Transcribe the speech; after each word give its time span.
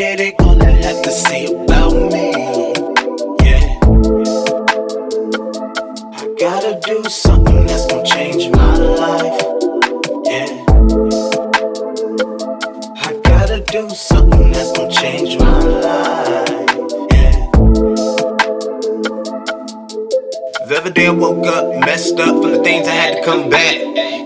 yeah, 0.00 0.16
they 0.16 0.32
gonna 0.32 0.64
have 0.64 1.02
to 1.02 1.10
say 1.10 1.44
about 1.44 1.92
me. 1.92 2.32
Yeah. 3.44 3.76
I 6.16 6.34
gotta 6.38 6.80
do 6.86 7.04
something 7.04 7.66
that's 7.66 7.86
gonna 7.86 8.06
change 8.06 8.48
my 8.48 8.76
life. 8.78 9.42
Yeah. 10.24 10.48
I 12.96 13.12
gotta 13.24 13.62
do 13.68 13.90
something 13.90 14.50
that's 14.52 14.72
gonna 14.72 14.90
change 14.90 15.38
my 15.38 15.58
life. 15.58 16.48
Yeah. 17.12 17.50
The 20.66 20.78
other 20.80 20.90
day 20.90 21.08
I 21.08 21.10
woke 21.10 21.46
up 21.46 21.78
messed 21.84 22.18
up 22.18 22.42
from 22.42 22.52
the 22.52 22.62
things 22.62 22.88
I 22.88 22.92
had 22.92 23.16
to 23.18 23.22
come 23.22 23.50
back. 23.50 23.76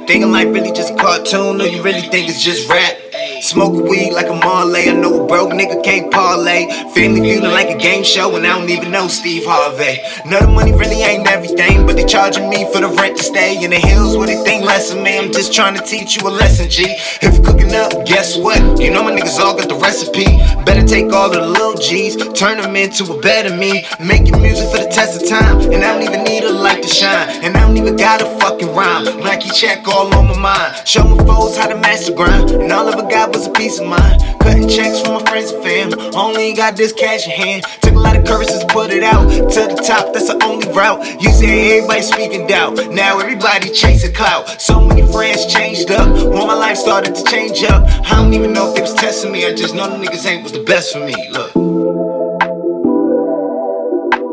Thinking 0.07 0.31
life 0.31 0.55
really 0.55 0.71
just 0.71 0.93
a 0.93 0.97
cartoon, 0.97 1.61
or 1.61 1.67
you 1.67 1.83
really 1.83 2.03
think 2.03 2.29
it's 2.29 2.41
just 2.41 2.69
rap. 2.69 3.04
Smoking 3.45 3.87
weed 3.87 4.15
like 4.15 4.31
a 4.31 4.35
Marley. 4.35 4.89
I 4.89 4.95
know 4.95 5.23
a 5.23 5.27
broke 5.27 5.51
nigga 5.51 5.85
can't 5.85 6.11
parlay. 6.11 6.65
Family 6.95 7.21
feeling 7.21 7.51
like 7.51 7.69
a 7.69 7.77
game 7.77 8.03
show, 8.03 8.35
and 8.37 8.47
I 8.47 8.59
don't 8.59 8.71
even 8.71 8.91
know 8.91 9.07
Steve 9.07 9.45
Harvey. 9.45 10.01
Know 10.27 10.41
the 10.41 10.49
money 10.49 10.73
really 10.73 11.03
ain't 11.03 11.29
everything, 11.29 11.85
but 11.85 11.95
they 11.95 12.07
charging 12.07 12.49
me 12.49 12.65
for 12.73 12.81
the 12.81 12.89
rent 12.89 13.19
to 13.19 13.23
stay 13.23 13.63
in 13.63 13.69
the 13.69 13.77
hills 13.77 14.17
where 14.17 14.29
they 14.29 14.43
think 14.45 14.65
less 14.65 14.95
of 14.95 15.03
me. 15.03 15.19
I'm 15.19 15.31
just 15.31 15.53
trying 15.53 15.77
to 15.77 15.85
teach 15.85 16.17
you 16.17 16.27
a 16.27 16.33
lesson, 16.33 16.71
G. 16.71 16.85
If 17.21 17.35
you're 17.35 17.45
cooking 17.45 17.75
up, 17.75 18.07
guess 18.07 18.35
what? 18.39 18.81
You 18.81 18.91
know 18.91 19.03
my 19.03 19.13
niggas 19.13 19.39
all 19.39 19.55
got 19.55 19.69
the 19.69 19.77
recipe. 19.77 20.25
Better 20.65 20.83
take 20.83 21.13
all 21.13 21.27
of 21.27 21.35
the 21.35 21.47
little 21.47 21.75
G's, 21.75 22.17
turn 22.33 22.63
them 22.63 22.77
into 22.77 23.05
a 23.13 23.21
better 23.21 23.55
me. 23.55 23.85
Making 24.01 24.41
music 24.41 24.71
for 24.71 24.79
the 24.79 24.89
test 24.89 25.21
of 25.21 25.29
time, 25.29 25.61
and 25.71 25.85
I 25.85 25.93
don't 25.93 26.03
even 26.03 26.25
need 26.25 26.45
a 26.45 26.53
even 27.85 27.97
got 27.97 28.23
a 28.23 28.27
fucking 28.41 28.69
rhyme. 28.75 29.05
Nike 29.21 29.51
check 29.51 29.87
all 29.87 30.13
on 30.15 30.27
my 30.27 30.39
mind. 30.39 30.89
Show 30.89 31.05
my 31.05 31.23
foes 31.25 31.57
how 31.57 31.67
to 31.69 31.77
master 31.77 32.15
grind, 32.15 32.51
and 32.51 32.73
all 32.73 32.89
of 32.89 32.95
a 32.99 33.09
got 33.11 33.35
was 33.35 33.47
a 33.47 33.51
peace 33.51 33.79
of 33.79 33.87
mind. 33.87 34.23
Cutting 34.41 34.69
checks 34.69 35.01
from 35.03 35.15
my 35.15 35.23
friends 35.31 35.51
and 35.51 35.63
fam. 35.63 36.15
Only 36.15 36.55
got 36.55 36.77
this 36.77 36.93
cash 36.93 37.27
in 37.27 37.33
hand. 37.33 37.65
Took 37.83 37.95
a 37.95 37.99
lot 37.99 38.17
of 38.17 38.25
curses 38.25 38.61
to 38.61 38.67
put 38.69 38.91
it 38.91 39.03
out. 39.03 39.29
To 39.29 39.61
the 39.69 39.83
top, 39.87 40.13
that's 40.15 40.29
the 40.29 40.43
only 40.45 40.67
route. 40.73 41.05
You 41.23 41.31
say 41.31 41.79
everybody 41.79 42.03
speaking 42.03 42.47
doubt. 42.47 42.77
Now 42.91 43.19
everybody 43.19 43.71
chasing 43.71 44.15
clout. 44.15 44.61
So 44.61 44.81
many 44.81 45.03
friends 45.13 45.47
changed 45.53 45.91
up. 45.91 46.09
When 46.09 46.47
my 46.47 46.55
life 46.55 46.77
started 46.79 47.15
to 47.15 47.25
change 47.25 47.63
up. 47.65 47.85
I 48.07 48.17
don't 48.17 48.33
even 48.33 48.53
know 48.53 48.69
if 48.71 48.77
they 48.77 48.81
was 48.83 48.95
testing 48.95 49.33
me. 49.33 49.45
I 49.47 49.53
just 49.55 49.75
know 49.75 49.89
the 49.91 49.97
niggas 50.05 50.27
ain't 50.27 50.43
was 50.43 50.53
the 50.53 50.63
best 50.65 50.93
for 50.93 51.01
me. 51.01 51.15
Look. 51.31 51.51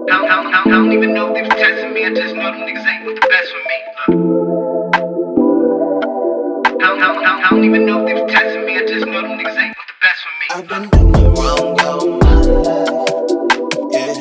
I 0.09 0.17
don't, 0.17 0.29
I 0.31 0.43
don't- 0.43 0.51
I 0.61 0.69
don't 0.69 0.91
even 0.91 1.13
know 1.13 1.30
I 2.11 2.13
just 2.13 2.35
know 2.35 2.51
them 2.51 2.59
niggas 2.67 2.85
ain't 2.85 3.05
the 3.05 3.13
best 3.29 3.51
for 3.53 3.61
me. 3.69 3.77
Look. 3.95 4.51
I 6.67 6.87
don't, 6.87 6.99
I 7.01 7.07
don't- 7.07 7.25
I 7.25 7.49
don't 7.49 7.63
even 7.63 7.85
know 7.85 8.01
if 8.01 8.05
they 8.07 8.13
was 8.21 8.29
testing 8.29 8.65
me. 8.65 8.73
I 8.77 8.85
just 8.85 9.05
know 9.05 9.21
them 9.21 9.39
niggas 9.39 9.57
ain't 9.57 9.77
the 9.77 9.93
best 10.01 10.19
for 10.25 10.33
me. 10.39 10.45
I've 10.51 10.67
been 10.67 10.89
doing 10.89 11.33
wrong 11.35 11.79
all 11.79 12.07
my 12.19 12.35
life. 12.67 12.91
Yeah. 13.93 14.15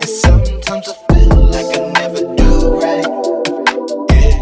And 0.00 0.08
sometimes 0.08 0.86
I 0.88 0.94
feel 1.12 1.36
like 1.50 1.70
I 1.76 1.78
never 1.98 2.22
do 2.36 2.50
right. 2.78 3.08
Yeah. 4.12 4.34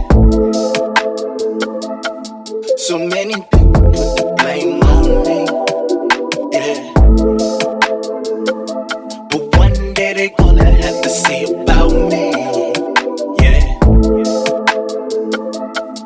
So 2.76 2.98
many 2.98 3.36
people 3.36 3.72
put 3.72 3.94
the 4.18 4.34
blame 4.38 4.82
on 4.82 5.02
me. 5.26 5.39
Day 10.60 10.80
have 10.82 11.00
to 11.02 11.10
see 11.10 11.44
about 11.44 11.92
me. 11.92 12.30
Yeah. 13.40 13.78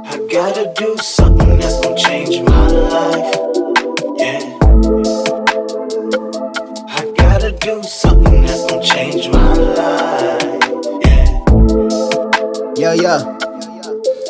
I 0.06 0.18
gotta 0.30 0.72
do 0.76 0.96
something 0.98 1.58
that's 1.58 1.80
gonna 1.80 1.96
change 1.96 2.40
my 2.42 2.66
life. 2.68 3.34
Yeah. 4.18 4.40
I 6.88 7.12
gotta 7.16 7.52
do 7.52 7.82
something 7.82 8.42
that's 8.46 8.64
gonna 8.66 8.82
change 8.82 9.28
my 9.28 9.52
life. 9.54 10.42
Yeah. 11.04 11.26
Yo, 12.76 12.92
yo. 12.92 13.33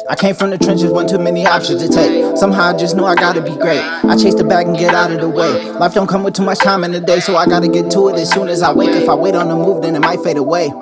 I 0.09 0.15
came 0.15 0.35
from 0.35 0.51
the 0.51 0.59
trenches, 0.59 0.91
one 0.91 1.07
too 1.09 1.19
many 1.19 1.47
options 1.47 1.83
to 1.83 1.89
take. 1.89 2.37
Somehow 2.37 2.75
I 2.75 2.77
just 2.77 2.95
knew 2.95 3.05
I 3.05 3.15
gotta 3.15 3.41
be 3.41 3.57
great. 3.57 3.81
I 3.81 4.17
chase 4.17 4.35
the 4.35 4.45
bag 4.45 4.67
and 4.67 4.77
get 4.77 4.95
out 4.95 5.11
of 5.11 5.21
the 5.21 5.29
way. 5.29 5.71
Life 5.73 5.95
don't 5.95 6.07
come 6.07 6.23
with 6.23 6.35
too 6.35 6.45
much 6.45 6.59
time 6.59 6.85
in 6.85 6.93
the 6.93 7.01
day, 7.01 7.21
so 7.21 7.37
I 7.37 7.47
gotta 7.47 7.69
get 7.69 7.91
to 7.93 8.09
it 8.09 8.17
as 8.17 8.31
soon 8.31 8.49
as 8.49 8.63
I 8.63 8.73
wake. 8.73 8.91
If 8.91 9.09
I 9.09 9.15
wait 9.15 9.35
on 9.35 9.49
the 9.49 9.57
move, 9.57 9.83
then 9.83 9.97
it 9.97 10.01
might 10.01 10.21
fade 10.21 10.37
away. 10.37 10.73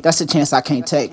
That's 0.00 0.20
a 0.20 0.26
chance 0.26 0.52
I 0.52 0.60
can't 0.60 0.86
take. 0.86 1.12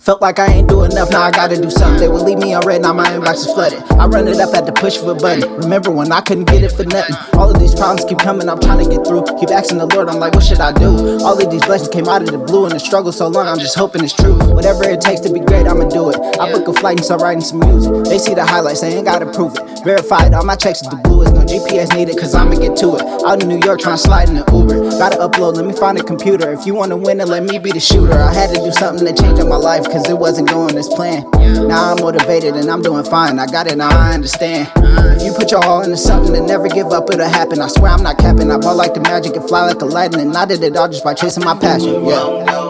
Felt 0.00 0.22
like 0.22 0.38
I 0.38 0.46
ain't 0.46 0.66
do 0.66 0.82
enough, 0.84 1.10
now 1.10 1.20
I 1.20 1.30
gotta 1.30 1.60
do 1.60 1.68
something. 1.70 2.00
They 2.00 2.08
would 2.08 2.22
leave 2.22 2.38
me 2.38 2.54
on 2.54 2.66
red, 2.66 2.80
now 2.80 2.94
my 2.94 3.06
inbox 3.08 3.44
is 3.44 3.52
flooded. 3.52 3.82
I 4.00 4.06
run 4.06 4.28
it 4.28 4.40
up 4.40 4.54
at 4.54 4.64
the 4.64 4.72
push 4.72 4.96
of 4.96 5.06
a 5.08 5.14
button. 5.14 5.52
Remember 5.60 5.90
when 5.90 6.10
I 6.10 6.22
couldn't 6.22 6.46
get 6.46 6.62
it 6.62 6.72
for 6.72 6.84
nothing? 6.84 7.16
All 7.38 7.50
of 7.50 7.60
these 7.60 7.74
problems 7.74 8.08
keep 8.08 8.18
coming, 8.18 8.48
I'm 8.48 8.58
trying 8.60 8.82
to 8.82 8.88
get 8.88 9.06
through. 9.06 9.24
Keep 9.38 9.50
asking 9.50 9.76
the 9.76 9.84
Lord, 9.84 10.08
I'm 10.08 10.18
like, 10.18 10.32
what 10.32 10.42
should 10.42 10.58
I 10.58 10.72
do? 10.72 11.20
All 11.20 11.36
of 11.36 11.50
these 11.50 11.62
blessings 11.66 11.90
came 11.90 12.08
out 12.08 12.22
of 12.22 12.30
the 12.30 12.38
blue, 12.38 12.64
and 12.64 12.72
the 12.72 12.80
struggle 12.80 13.12
so 13.12 13.28
long, 13.28 13.46
I'm 13.46 13.58
just 13.58 13.76
hoping 13.76 14.02
it's 14.02 14.14
true. 14.14 14.38
Whatever 14.56 14.88
it 14.88 15.02
takes 15.02 15.20
to 15.20 15.30
be 15.30 15.40
great, 15.40 15.66
I'ma 15.66 15.86
do 15.90 16.08
it. 16.08 16.16
I 16.40 16.50
book 16.50 16.66
a 16.68 16.72
flight 16.72 16.96
and 16.96 17.04
start 17.04 17.20
writing 17.20 17.42
some 17.42 17.60
music. 17.60 17.92
They 18.04 18.16
see 18.16 18.32
the 18.32 18.46
highlights, 18.46 18.80
they 18.80 18.96
ain't 18.96 19.04
gotta 19.04 19.30
prove 19.30 19.52
it. 19.54 19.84
Verified, 19.84 20.32
all 20.32 20.44
my 20.44 20.56
checks 20.56 20.80
is 20.80 20.88
the 20.88 20.96
bluest. 20.96 21.34
No 21.34 21.44
GPS 21.44 21.94
needed, 21.94 22.16
cause 22.16 22.34
I'ma 22.34 22.56
get 22.56 22.74
to 22.78 22.96
it. 22.96 23.02
Out 23.28 23.42
in 23.42 23.50
New 23.50 23.60
York, 23.60 23.80
trying 23.80 23.98
to 23.98 24.02
slide 24.02 24.30
in 24.30 24.36
the 24.36 24.48
Uber. 24.48 24.96
Gotta 24.96 25.18
upload, 25.18 25.56
let 25.56 25.66
me 25.66 25.74
find 25.74 25.98
a 25.98 26.02
computer. 26.02 26.52
If 26.52 26.64
you 26.64 26.72
wanna 26.74 26.96
win, 26.96 27.18
then 27.18 27.28
let 27.28 27.44
me 27.44 27.58
be 27.58 27.70
the 27.70 27.80
shooter. 27.80 28.16
I 28.16 28.32
had 28.32 28.48
to 28.54 28.64
do 28.64 28.72
something 28.72 29.04
to 29.04 29.12
change 29.12 29.38
up 29.38 29.46
my 29.46 29.56
life, 29.56 29.89
cause 29.90 30.08
it 30.08 30.18
wasn't 30.18 30.48
going 30.48 30.76
as 30.76 30.88
planned. 30.88 31.26
Now 31.68 31.92
I'm 31.92 32.00
motivated 32.00 32.54
and 32.54 32.70
I'm 32.70 32.82
doing 32.82 33.04
fine. 33.04 33.38
I 33.38 33.46
got 33.46 33.66
it, 33.66 33.76
now 33.76 33.90
I 33.90 34.14
understand. 34.14 34.70
If 34.76 35.22
you 35.22 35.32
put 35.32 35.50
your 35.50 35.64
all 35.64 35.82
into 35.82 35.96
something 35.96 36.34
and 36.36 36.46
never 36.46 36.68
give 36.68 36.88
up, 36.88 37.10
it'll 37.10 37.28
happen. 37.28 37.60
I 37.60 37.68
swear 37.68 37.92
I'm 37.92 38.02
not 38.02 38.18
capping. 38.18 38.50
I 38.50 38.58
ball 38.58 38.76
like 38.76 38.94
the 38.94 39.00
magic 39.00 39.36
and 39.36 39.46
fly 39.48 39.66
like 39.66 39.78
the 39.78 39.86
lightning. 39.86 40.34
I 40.34 40.46
did 40.46 40.62
it 40.62 40.76
all 40.76 40.88
just 40.88 41.04
by 41.04 41.14
chasing 41.14 41.44
my 41.44 41.58
passion. 41.58 42.04
Yeah. 42.04 42.60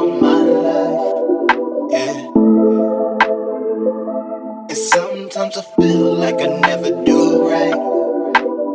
Sometimes 4.72 5.56
I 5.56 5.62
feel 5.62 6.14
like 6.14 6.41
I 6.41 6.47
never 6.47 6.91
do 7.04 7.48
right. 7.48 7.76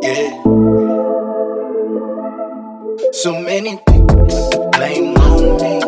Yeah. 0.04 0.30
So 3.12 3.40
many 3.42 3.78
people 3.78 4.70
blame 4.72 5.18
on 5.18 5.62
me. 5.62 5.85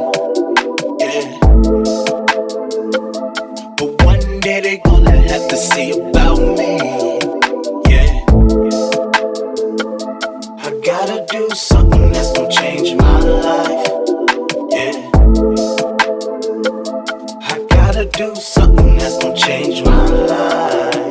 gotta 11.00 11.24
do 11.30 11.48
something 11.54 12.12
that's 12.12 12.32
gonna 12.32 12.50
change 12.50 12.96
my 12.96 13.20
life. 13.20 13.88
Yeah. 14.72 15.12
I 17.52 17.66
gotta 17.70 18.06
do 18.06 18.34
something 18.34 18.98
that's 18.98 19.18
gonna 19.20 19.36
change 19.36 19.86
my 19.86 20.06
life. 20.08 21.07